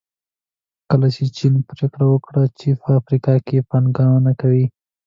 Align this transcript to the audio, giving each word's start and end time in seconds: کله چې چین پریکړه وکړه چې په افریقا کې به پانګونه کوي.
کله 0.89 1.07
چې 1.15 1.23
چین 1.37 1.53
پریکړه 1.69 2.05
وکړه 2.09 2.43
چې 2.59 2.67
په 2.81 2.89
افریقا 2.99 3.33
کې 3.47 3.57
به 3.61 3.67
پانګونه 3.71 4.31
کوي. 4.41 4.65